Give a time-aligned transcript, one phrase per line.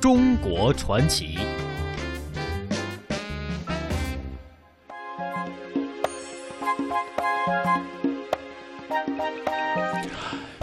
[0.00, 1.36] 中国传奇。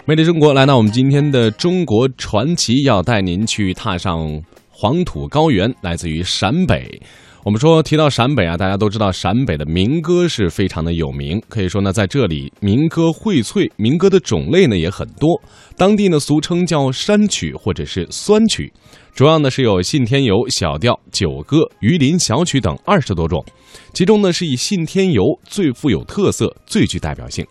[0.04, 7.00] 美丽中国，来到我们今天的中国传奇，要带您去踏上黄土高原，来自于陕北。
[7.44, 15.40] 我们说提到陕北啊，大家都知道陕北的民歌是非常的有名，可以说呢，在这里民歌荟萃，民歌的种类呢也很多。
[15.76, 18.70] 当地呢俗称叫山曲或者是酸曲，
[19.18, 23.44] 主要呢是有信天游、小调、九歌、榆林小曲等二十多种，
[23.92, 27.44] 其中呢是以信天游最富有特色、最具代表性。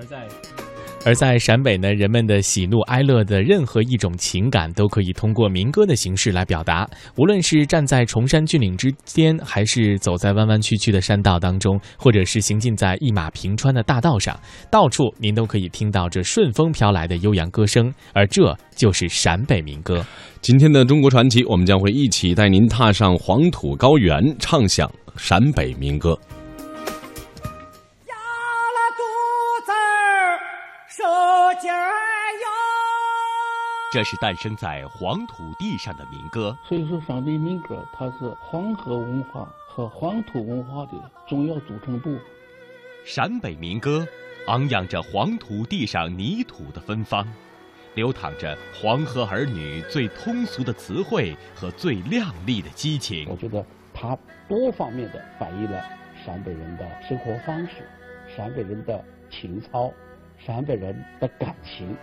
[0.00, 0.26] 而在
[1.04, 6.88] 而在陕北呢，人们的喜怒哀乐的任何一种情感，都可以通过民歌的形式来表达。
[7.16, 14.38] 无论是站在崇山峻岭之巅，还是走在弯弯曲曲的山道当中，或者是行进在一马平川的大道上，
[14.70, 17.92] 到处您都可以听到这顺风飘来的悠扬歌声。
[18.14, 20.04] 而这就是陕北民歌。
[20.40, 26.18] 今天的中国传奇，我们将会一起带您踏上黄土高原，唱响陕北民歌。
[33.92, 40.92] 这是诞生在黄土地上的民歌，所以说陕北民歌它是黄河文化和黄土文化的
[41.28, 42.20] 重要组成部分。
[43.04, 44.06] 陕北民歌
[44.46, 47.26] 昂扬着黄土地上泥土的芬芳，
[47.96, 53.26] 流淌着黄河儿女最通俗的词汇和最亮丽的激情。
[53.28, 54.16] 我觉得它
[54.48, 55.82] 多方面的反映了
[56.24, 57.88] 陕北人的生活方式、
[58.36, 59.92] 陕北人的情操、
[60.38, 61.96] 陕北人的感情。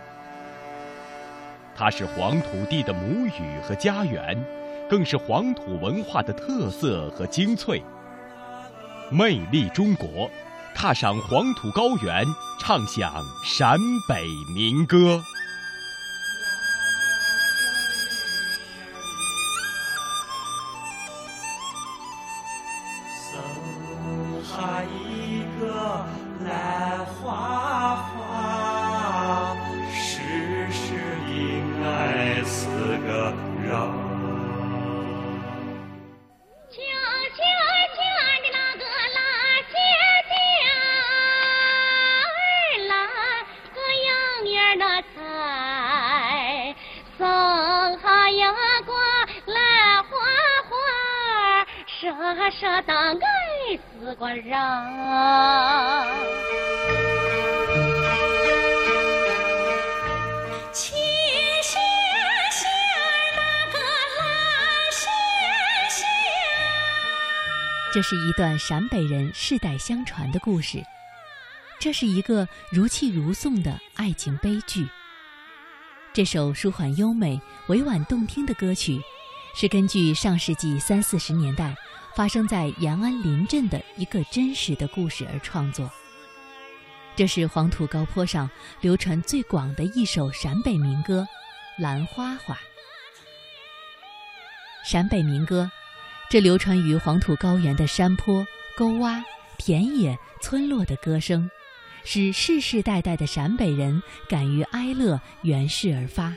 [1.78, 4.36] 它是黄土地的母语和家园，
[4.90, 7.80] 更是黄土文化的特色和精粹。
[9.12, 10.28] 魅力中国，
[10.74, 12.26] 踏上黄土高原，
[12.58, 15.22] 唱响陕北民歌。
[23.30, 26.04] 生下一个
[26.44, 27.77] 兰花
[52.28, 52.60] 仙仙
[54.04, 54.26] 那个
[64.18, 64.20] 蓝
[64.90, 65.10] 仙
[65.88, 66.06] 仙。
[67.94, 70.84] 这是一段陕北人世代相传的故事，
[71.80, 74.86] 这是一个如泣如诉的爱情悲剧。
[76.12, 79.00] 这首舒缓优美、委婉动听的歌曲，
[79.54, 81.74] 是根据上世纪三四十年代。
[82.18, 85.88] 发生在延安临镇的一个真实的故事而创作。
[87.14, 91.24] 这是黄土高坡上流传最广的一首陕北民歌
[91.80, 92.54] 《兰花花》。
[94.84, 95.70] 陕北民歌，
[96.28, 98.44] 这流传于黄土高原的山坡、
[98.76, 99.22] 沟洼、
[99.56, 101.48] 田野、村落的歌声，
[102.02, 106.34] 使世世代代的陕北人敢于哀乐，源世而发，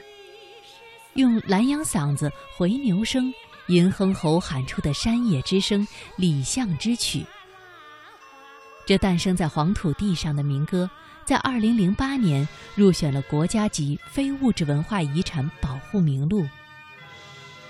[1.16, 3.34] 用蓝羊嗓子、回牛声。
[3.72, 5.88] 银哼吼喊出的山野之声，
[6.18, 7.26] 礼象之曲。
[8.86, 10.90] 这诞生在黄土地上的民歌，
[11.24, 12.46] 在二零零八年
[12.76, 16.46] 入选了国家级非物质文化遗产保护名录。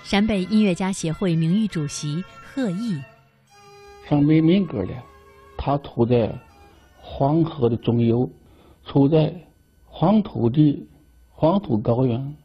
[0.02, 3.00] 陕北音乐家协会名誉主席贺毅。
[4.08, 4.92] 陕北民歌呢，
[5.56, 6.36] 它处在
[7.00, 8.28] 黄河的中游，
[8.84, 9.32] 处在
[9.84, 10.84] 黄土地、
[11.30, 12.36] 黄土高原，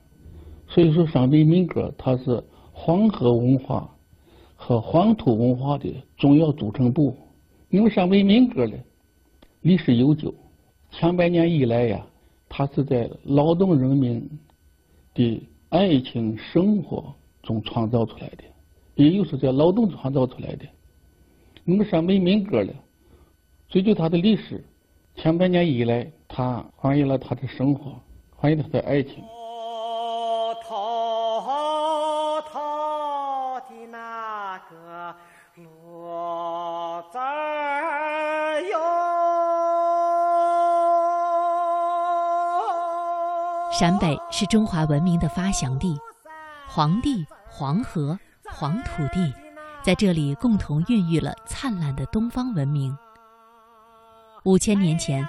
[0.68, 2.44] 所以说陕北民歌它是。
[2.80, 3.90] 黄河文化
[4.56, 7.18] 和黄土文化的重要组成部。
[7.70, 8.78] 因为陕北民歌呢，
[9.62, 10.34] 历史悠久，
[10.92, 12.06] 千百年以来呀，
[12.48, 14.30] 它是在劳动人民
[15.16, 18.44] 的爱情生活中创造出来的，
[18.94, 20.66] 也就是在劳动创造出来的。
[21.66, 22.72] 那么陕北民歌呢，
[23.68, 24.64] 追究它的历史，
[25.16, 28.00] 千百年以来，它反映了他的生活，
[28.40, 29.24] 反映了他的爱情。
[43.80, 45.96] 陕北是中华文明的发祥地，
[46.68, 48.18] 黄帝、黄河、
[48.50, 49.32] 黄土地，
[49.84, 52.98] 在这里共同孕育了灿烂的东方文明。
[54.46, 55.24] 五千年前，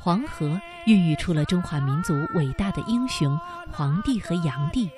[0.00, 3.38] 黄河孕育出了中华民族伟大的英雄
[3.70, 4.90] 黄帝和炀帝。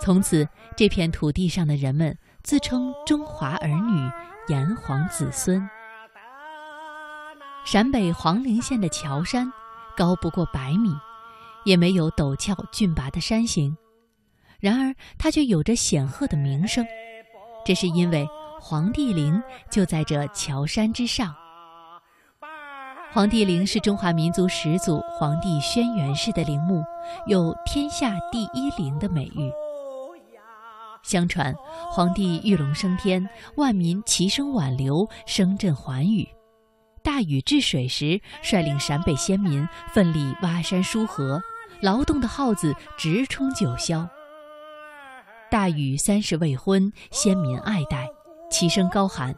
[0.00, 4.08] 从此，这片土地上的人们自称中华儿女、
[4.46, 5.68] 炎黄子孙。
[7.64, 9.52] 陕北黄陵县的乔山，
[9.96, 10.94] 高不过百米，
[11.64, 13.76] 也没有陡峭峻拔的山形，
[14.60, 16.84] 然而它却有着显赫的名声。
[17.64, 18.28] 这是因为
[18.60, 21.34] 黄帝陵就在这乔山之上。
[23.12, 26.82] 黄帝陵是中华民族始祖黄帝轩辕氏的陵墓，
[27.26, 29.52] 有“天下第一陵”的美誉。
[31.02, 31.54] 相传，
[31.90, 36.26] 黄帝御龙升天，万民齐声挽留，声震寰宇。
[37.02, 41.42] 大禹治水时，率领陕北先民奋力挖山疏河，
[41.82, 44.08] 劳动的号子直冲九霄。
[45.50, 48.08] 大禹三十未婚，先民爱戴，
[48.48, 49.34] 齐声高喊：“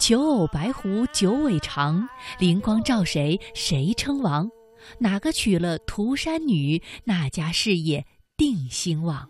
[0.00, 2.08] 求偶白狐九尾长，
[2.38, 4.50] 灵光照谁谁称王。
[4.98, 8.06] 哪个娶了涂山女，那家事业
[8.38, 9.28] 定兴旺。”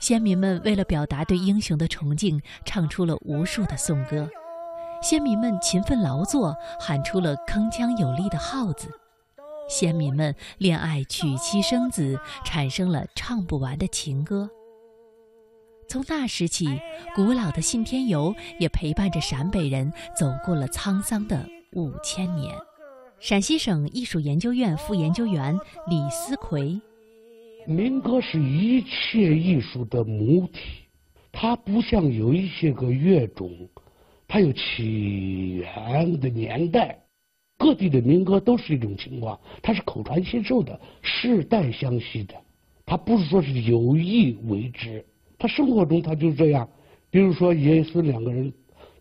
[0.00, 4.28] 先民们为了表达对英雄的崇敬，唱出了无数的颂歌。
[5.00, 8.90] 先民们勤奋劳作，喊出了铿锵有力的号子。
[9.68, 14.50] 先民们恋爱、娶妻生子，产生了唱不完的情歌。
[15.86, 16.66] 从那时起，
[17.14, 22.54] 古老的信天游也陪伴着陕北人走过了沧桑的五千年。
[23.20, 26.80] 陕西省艺术研究院副研究员李思奎。
[27.66, 30.60] 民歌是一切艺术的母体，
[31.32, 33.50] 它不像有一些个乐种，
[34.26, 36.98] 它有起源的年代。
[37.58, 42.34] 各地的民歌都是一种情况，它是口传心授的，世代相续的。
[42.86, 45.04] 它不是说是有意为之，
[45.38, 46.66] 他生活中他就这样。
[47.10, 48.52] 比如说爷爷孙两个人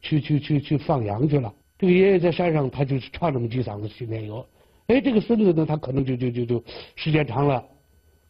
[0.02, 4.46] 去去去去放羊去了，这个爷爷在山上，他就唱那么几嗓子训练游。
[4.88, 6.64] 哎，这个孙子呢，他可能就就就就
[6.96, 7.64] 时间长了。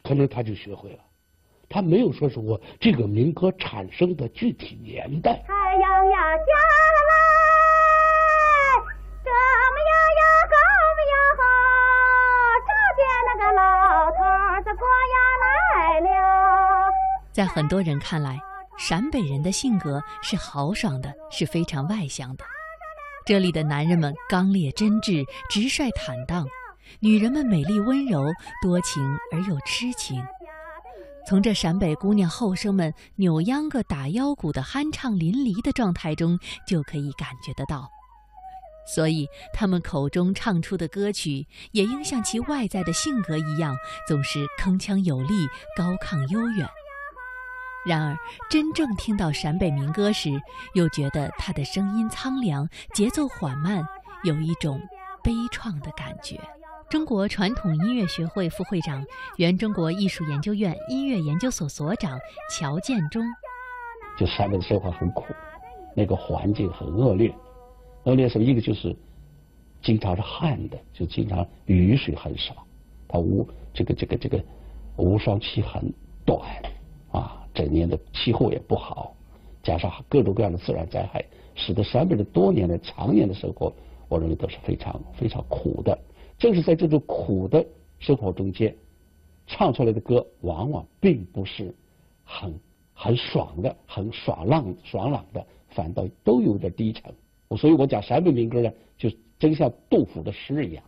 [0.03, 0.99] 可能他就学会了，
[1.67, 5.43] 他没有说是我这个民歌产生的具体年代。
[5.45, 6.76] 太阳呀下
[17.37, 18.39] 在很多人看来，
[18.79, 22.43] 陕北人的性格是豪爽的，是非常外向的。
[23.27, 26.47] 这里的男人们刚烈真挚、直率坦荡。
[26.99, 28.25] 女人们美丽温柔、
[28.63, 30.19] 多情而又痴情，
[31.27, 37.87] 从这陕北姑娘后生们扭秧歌、打腰鼓的酣畅淋漓的状态中，就可以感觉得到。
[38.95, 46.67] 所以，他们口中唱出的歌曲，也应像其外在的性格一样，总是铿锵有力、高亢悠远。
[47.87, 48.17] 然而，
[48.49, 50.29] 真正听到陕北民歌时，
[50.73, 53.81] 又觉得他的声音苍凉、节奏缓慢，
[54.25, 54.77] 有一种
[55.23, 56.37] 悲怆的感觉。
[56.89, 59.05] 中国传统音乐学会副会长、
[59.37, 62.19] 原中国艺术研究院音乐研究所所长
[62.51, 63.23] 乔建中，
[64.17, 65.23] 就陕北的生活很苦，
[65.95, 67.33] 那个环境很恶劣，
[68.03, 68.43] 恶劣什么？
[68.43, 68.93] 一个就是
[69.81, 72.65] 经常是旱的，就经常雨水很少，
[73.07, 74.43] 它无这个这个这个
[74.97, 75.93] 无霜期很
[76.25, 76.41] 短，
[77.57, 79.15] 整年的气候也不好，
[79.63, 81.25] 加上各种各样的自然灾害，
[81.55, 83.73] 使得陕北的多年的常年的生活，
[84.07, 85.97] 我认为都是非常非常苦的。
[86.37, 87.65] 正是在这种苦的
[87.97, 88.75] 生活中间，
[89.47, 91.73] 唱出来的歌往往并不是
[92.23, 92.53] 很
[92.93, 97.11] 很爽的、很爽朗、爽朗的，反倒都有点低沉。
[97.47, 100.83] 我所以我讲陕北民歌呢，就真像杜甫的诗一样，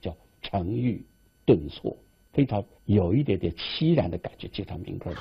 [0.00, 1.00] 叫沉郁
[1.46, 1.96] 顿挫，
[2.32, 4.48] 非常有一点点凄然的感觉。
[4.52, 5.20] 这场民歌的。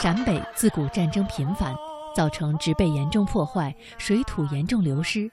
[0.00, 1.74] 陕北自古战争频繁，
[2.14, 5.28] 造成植被严重破坏，水土严重流失。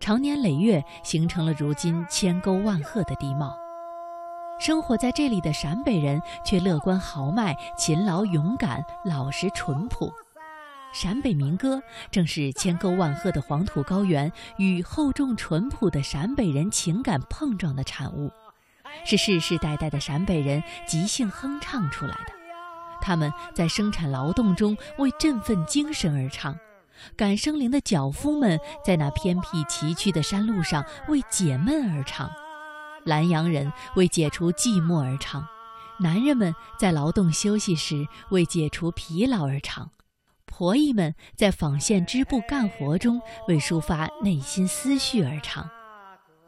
[0.00, 3.56] 长年累月，形成了如今千沟万壑的地貌。
[4.58, 10.12] 生活在这里的陕北人却乐观豪迈、勤劳勇敢、老实淳朴。
[10.92, 18.28] 陕北民歌正是千沟万壑的黄土高原与厚重淳朴的陕北人情感碰撞的产物，
[19.04, 22.39] 是世世代代的陕北人即兴哼唱出来的。
[23.00, 26.56] 他们在生产劳动中为振奋精神而唱。
[27.16, 32.30] 赶生灵的脚夫们在那偏僻崎岖的山路上为解闷而唱，
[33.06, 35.46] 南阳人为解除寂寞而唱，
[35.98, 39.90] 男人们在劳动休息时为解除疲劳而唱，
[40.44, 45.70] 婆姨们在纺线织布干活中为抒发内心思绪而唱，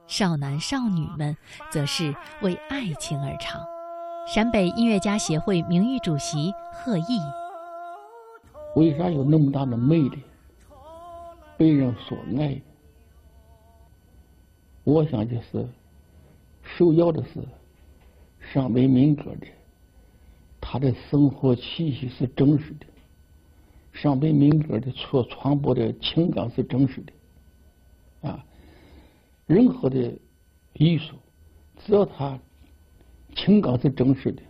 [0.06, 1.34] 少男少女们
[1.70, 3.58] 则是为爱情而唱。
[4.24, 7.18] 陕北音乐家协会名誉主席贺毅，
[8.76, 10.18] 为啥有那么大的魅力？
[11.58, 12.62] 被人所爱，
[14.84, 15.68] 我想就是
[16.62, 17.42] 首要的是
[18.38, 19.46] 陕北民歌的，
[20.60, 22.86] 他的生活气息是真实的。
[23.92, 28.28] 陕北民歌的所传播的情感是真实的。
[28.28, 28.44] 啊，
[29.46, 30.14] 任何的
[30.74, 31.16] 艺术，
[31.84, 32.38] 只要他
[33.34, 34.42] 情感是真实的，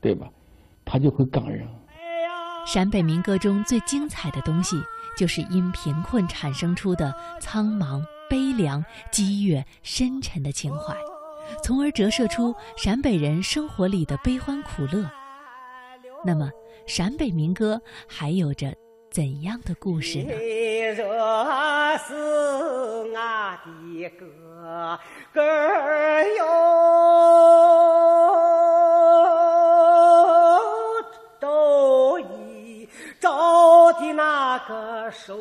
[0.00, 0.28] 对吧？
[0.84, 1.66] 他就会感人。
[2.66, 4.76] 陕北民歌中最精彩的东西，
[5.16, 10.96] 就是因贫困产生出的苍茫、悲凉、激越、深沉的情怀，
[11.62, 15.08] 从而折射出陕北人生活里的悲欢苦乐。
[16.24, 16.50] 那么，
[16.86, 18.74] 陕北民歌还有着
[19.16, 20.34] 怎样的故事呢？
[20.92, 21.02] 若
[21.96, 22.12] 是
[23.14, 25.00] 俺的歌
[25.32, 26.44] 歌儿哟，
[31.40, 32.86] 都已
[33.18, 35.34] 着的那个手。